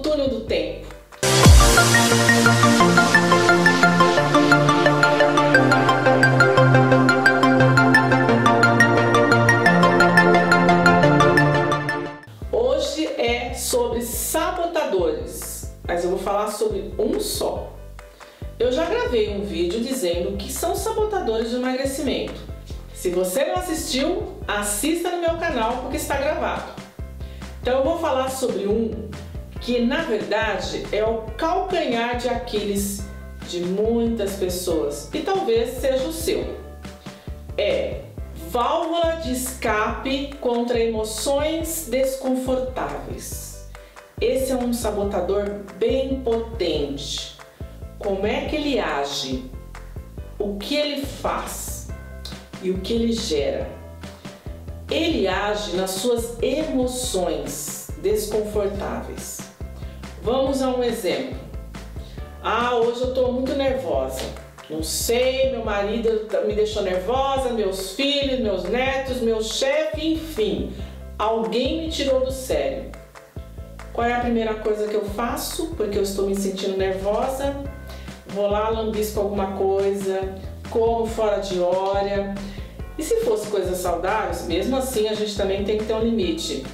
túnel 0.00 0.28
do 0.28 0.40
tempo. 0.40 0.88
Hoje 12.50 13.06
é 13.16 13.54
sobre 13.54 14.02
sabotadores, 14.02 15.72
mas 15.86 16.02
eu 16.02 16.10
vou 16.10 16.18
falar 16.18 16.50
sobre 16.50 16.92
um 16.98 17.20
só. 17.20 17.72
Eu 18.58 18.72
já 18.72 18.86
gravei 18.86 19.36
um 19.36 19.44
vídeo 19.44 19.80
dizendo 19.80 20.36
que 20.36 20.52
são 20.52 20.74
sabotadores 20.74 21.50
de 21.50 21.56
emagrecimento. 21.56 22.40
Se 22.92 23.10
você 23.10 23.44
não 23.44 23.54
assistiu, 23.54 24.36
assista 24.48 25.10
no 25.10 25.20
meu 25.20 25.38
canal 25.38 25.78
porque 25.82 25.96
está 25.96 26.16
gravado. 26.16 26.81
Então 27.62 27.78
eu 27.78 27.84
vou 27.84 27.98
falar 28.00 28.28
sobre 28.28 28.66
um 28.66 29.08
que 29.60 29.80
na 29.82 30.02
verdade 30.02 30.84
é 30.90 31.04
o 31.04 31.18
calcanhar 31.36 32.18
de 32.18 32.28
Aquiles 32.28 33.04
de 33.48 33.60
muitas 33.60 34.32
pessoas 34.32 35.08
e 35.14 35.20
talvez 35.20 35.78
seja 35.78 36.02
o 36.02 36.12
seu. 36.12 36.44
É 37.56 38.00
válvula 38.50 39.20
de 39.22 39.32
escape 39.32 40.34
contra 40.40 40.80
emoções 40.80 41.86
desconfortáveis. 41.88 43.70
Esse 44.20 44.50
é 44.50 44.56
um 44.56 44.72
sabotador 44.72 45.60
bem 45.78 46.20
potente. 46.20 47.38
Como 47.96 48.26
é 48.26 48.46
que 48.46 48.56
ele 48.56 48.80
age? 48.80 49.48
O 50.36 50.56
que 50.58 50.74
ele 50.74 51.06
faz? 51.06 51.86
E 52.60 52.72
o 52.72 52.78
que 52.78 52.92
ele 52.92 53.12
gera? 53.12 53.81
Ele 54.92 55.26
age 55.26 55.74
nas 55.74 55.92
suas 55.92 56.36
emoções 56.42 57.88
desconfortáveis. 58.02 59.38
Vamos 60.22 60.60
a 60.60 60.68
um 60.68 60.84
exemplo. 60.84 61.38
Ah, 62.42 62.76
hoje 62.76 63.00
eu 63.00 63.08
estou 63.08 63.32
muito 63.32 63.54
nervosa. 63.54 64.20
Não 64.68 64.82
sei, 64.82 65.50
meu 65.50 65.64
marido 65.64 66.28
me 66.46 66.54
deixou 66.54 66.82
nervosa, 66.82 67.54
meus 67.54 67.92
filhos, 67.92 68.40
meus 68.40 68.64
netos, 68.64 69.22
meu 69.22 69.42
chefe, 69.42 70.12
enfim. 70.12 70.74
Alguém 71.18 71.86
me 71.86 71.90
tirou 71.90 72.20
do 72.20 72.30
sério. 72.30 72.92
Qual 73.94 74.06
é 74.06 74.12
a 74.12 74.20
primeira 74.20 74.56
coisa 74.56 74.88
que 74.88 74.94
eu 74.94 75.06
faço? 75.06 75.68
Porque 75.74 75.96
eu 75.96 76.02
estou 76.02 76.26
me 76.26 76.36
sentindo 76.36 76.76
nervosa. 76.76 77.56
Vou 78.26 78.46
lá, 78.46 78.68
lambisco 78.68 79.20
alguma 79.20 79.56
coisa, 79.56 80.34
como 80.68 81.06
fora 81.06 81.38
de 81.38 81.58
hora. 81.60 82.34
E 82.98 83.02
se 83.02 83.20
fosse 83.20 83.48
coisas 83.48 83.78
saudáveis, 83.78 84.46
mesmo 84.46 84.76
assim 84.76 85.08
a 85.08 85.14
gente 85.14 85.36
também 85.36 85.64
tem 85.64 85.78
que 85.78 85.84
ter 85.84 85.94
um 85.94 86.00
limite. 86.00 86.64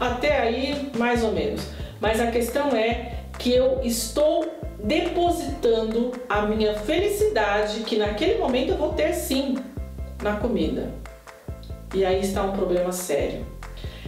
Até 0.00 0.38
aí, 0.38 0.90
mais 0.96 1.22
ou 1.24 1.32
menos. 1.32 1.62
Mas 2.00 2.20
a 2.20 2.30
questão 2.30 2.68
é 2.70 3.18
que 3.38 3.52
eu 3.52 3.80
estou 3.82 4.46
depositando 4.82 6.12
a 6.28 6.42
minha 6.42 6.74
felicidade, 6.74 7.80
que 7.80 7.96
naquele 7.96 8.38
momento 8.38 8.70
eu 8.70 8.76
vou 8.76 8.92
ter 8.92 9.12
sim, 9.12 9.56
na 10.22 10.36
comida. 10.36 10.90
E 11.94 12.04
aí 12.04 12.20
está 12.20 12.42
um 12.42 12.52
problema 12.52 12.92
sério. 12.92 13.46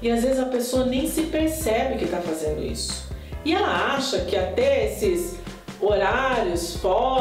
E 0.00 0.10
às 0.10 0.22
vezes 0.22 0.38
a 0.38 0.46
pessoa 0.46 0.84
nem 0.84 1.08
se 1.08 1.22
percebe 1.22 1.96
que 1.96 2.04
está 2.04 2.20
fazendo 2.20 2.62
isso. 2.62 3.08
E 3.44 3.54
ela 3.54 3.94
acha 3.94 4.20
que 4.20 4.36
até 4.36 4.86
esses 4.86 5.36
horários 5.80 6.76
fora 6.76 7.11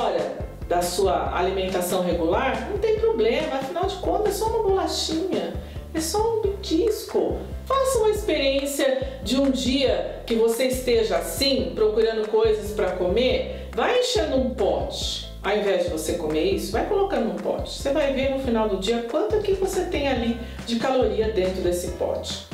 sua 0.81 1.37
alimentação 1.37 2.03
regular 2.03 2.69
não 2.69 2.77
tem 2.77 2.99
problema, 2.99 3.55
afinal 3.55 3.85
de 3.85 3.95
contas 3.95 4.35
é 4.35 4.37
só 4.37 4.47
uma 4.47 4.63
bolachinha, 4.63 5.53
é 5.93 5.99
só 5.99 6.37
um 6.37 6.41
petisco. 6.41 7.37
Faça 7.65 7.99
uma 7.99 8.09
experiência 8.09 9.19
de 9.23 9.39
um 9.39 9.49
dia 9.49 10.23
que 10.25 10.35
você 10.35 10.65
esteja 10.65 11.17
assim, 11.17 11.71
procurando 11.75 12.27
coisas 12.27 12.71
para 12.71 12.91
comer, 12.91 13.69
vai 13.73 13.99
enchendo 13.99 14.37
um 14.37 14.51
pote. 14.51 15.29
Ao 15.43 15.57
invés 15.57 15.85
de 15.85 15.89
você 15.89 16.13
comer 16.13 16.43
isso, 16.51 16.71
vai 16.71 16.87
colocando 16.87 17.31
um 17.31 17.35
pote. 17.35 17.71
Você 17.71 17.91
vai 17.91 18.13
ver 18.13 18.29
no 18.29 18.39
final 18.39 18.69
do 18.69 18.77
dia 18.77 19.07
quanto 19.09 19.39
que 19.39 19.53
você 19.53 19.85
tem 19.85 20.07
ali 20.07 20.39
de 20.67 20.75
caloria 20.77 21.31
dentro 21.31 21.61
desse 21.61 21.91
pote. 21.91 22.45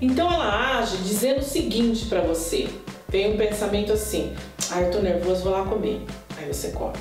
Então 0.00 0.32
ela 0.32 0.78
age 0.78 0.96
dizendo 0.98 1.38
o 1.38 1.44
seguinte 1.44 2.06
para 2.06 2.20
você: 2.20 2.68
tem 3.10 3.32
um 3.32 3.36
pensamento 3.36 3.92
assim, 3.92 4.34
ah, 4.72 4.82
eu 4.82 4.90
tô 4.90 4.98
nervoso, 4.98 5.44
vou 5.44 5.52
lá 5.52 5.64
comer. 5.64 6.00
Aí 6.36 6.52
você 6.52 6.70
come. 6.70 6.96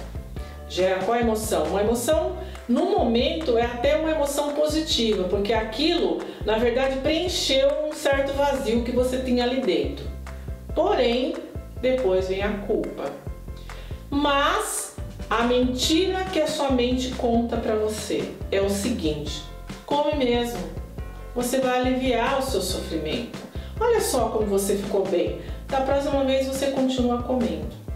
Gera 0.73 1.03
qual 1.03 1.19
emoção? 1.19 1.65
Uma 1.65 1.81
emoção, 1.81 2.35
no 2.67 2.85
momento, 2.85 3.59
é 3.59 3.61
até 3.61 3.95
uma 3.95 4.09
emoção 4.09 4.53
positiva, 4.53 5.25
porque 5.25 5.53
aquilo, 5.53 6.17
na 6.43 6.57
verdade, 6.57 6.95
preencheu 6.95 7.69
um 7.87 7.93
certo 7.93 8.33
vazio 8.33 8.83
que 8.83 8.91
você 8.91 9.19
tinha 9.19 9.43
ali 9.43 9.61
dentro. 9.61 10.03
Porém, 10.73 11.35
depois 11.79 12.27
vem 12.27 12.41
a 12.41 12.53
culpa. 12.65 13.03
Mas 14.09 14.95
a 15.29 15.43
mentira 15.43 16.23
que 16.23 16.41
a 16.41 16.47
sua 16.47 16.71
mente 16.71 17.11
conta 17.11 17.55
para 17.57 17.75
você 17.75 18.33
é 18.51 18.59
o 18.59 18.67
seguinte: 18.67 19.43
come 19.85 20.15
mesmo. 20.15 20.59
Você 21.35 21.59
vai 21.59 21.81
aliviar 21.81 22.39
o 22.39 22.41
seu 22.41 22.61
sofrimento. 22.63 23.37
Olha 23.79 24.01
só 24.01 24.29
como 24.29 24.47
você 24.47 24.75
ficou 24.75 25.05
bem. 25.05 25.39
Da 25.67 25.81
próxima 25.81 26.23
vez 26.23 26.47
você 26.47 26.71
continua 26.71 27.21
comendo. 27.21 27.92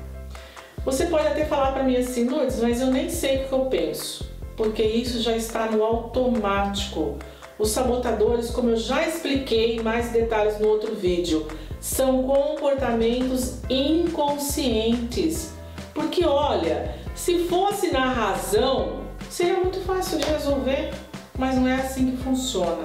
Você 0.87 1.07
pode 1.07 1.27
até 1.27 1.43
falar 1.43 1.73
para 1.73 1.83
mim 1.83 1.97
assim, 1.97 2.29
Lourdes, 2.29 2.61
mas 2.61 2.79
eu 2.79 2.87
nem 2.87 3.09
sei 3.09 3.43
o 3.43 3.47
que 3.49 3.51
eu 3.51 3.65
penso, 3.65 4.25
porque 4.55 4.81
isso 4.81 5.19
já 5.19 5.35
está 5.35 5.69
no 5.69 5.83
automático. 5.83 7.17
Os 7.59 7.71
sabotadores, 7.71 8.51
como 8.51 8.69
eu 8.69 8.77
já 8.77 9.05
expliquei 9.05 9.81
mais 9.81 10.11
detalhes 10.11 10.57
no 10.61 10.69
outro 10.69 10.95
vídeo, 10.95 11.45
são 11.81 12.23
comportamentos 12.23 13.57
inconscientes. 13.69 15.51
Porque 15.93 16.25
olha, 16.25 16.95
se 17.13 17.39
fosse 17.49 17.91
na 17.91 18.09
razão, 18.09 19.01
seria 19.29 19.59
muito 19.59 19.81
fácil 19.81 20.19
de 20.19 20.25
resolver, 20.25 20.93
mas 21.37 21.55
não 21.55 21.67
é 21.67 21.81
assim 21.81 22.11
que 22.11 22.23
funciona. 22.23 22.83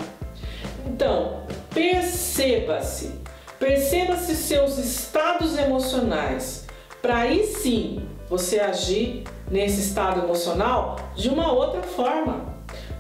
Então, 0.88 1.44
perceba-se, 1.72 3.12
perceba-se 3.60 4.34
seus 4.34 4.76
estados 4.76 5.56
emocionais, 5.56 6.62
para 7.02 7.16
aí 7.16 7.44
sim 7.44 8.06
você 8.30 8.60
agir 8.60 9.24
nesse 9.50 9.80
estado 9.80 10.22
emocional 10.22 10.96
de 11.14 11.28
uma 11.28 11.52
outra 11.52 11.82
forma, 11.82 12.46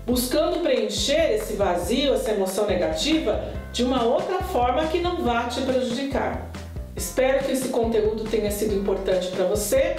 buscando 0.04 0.60
preencher 0.60 1.36
esse 1.36 1.54
vazio, 1.54 2.12
essa 2.12 2.32
emoção 2.32 2.66
negativa 2.66 3.42
de 3.72 3.84
uma 3.84 4.02
outra 4.02 4.42
forma 4.42 4.84
que 4.88 4.98
não 4.98 5.22
vá 5.22 5.44
te 5.44 5.62
prejudicar. 5.62 6.50
Espero 6.94 7.44
que 7.44 7.52
esse 7.52 7.68
conteúdo 7.68 8.24
tenha 8.24 8.50
sido 8.50 8.74
importante 8.74 9.28
para 9.28 9.46
você. 9.46 9.96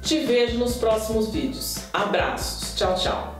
Te 0.00 0.20
vejo 0.20 0.58
nos 0.58 0.76
próximos 0.76 1.30
vídeos. 1.30 1.78
Abraços. 1.92 2.74
Tchau, 2.76 2.94
tchau. 2.94 3.33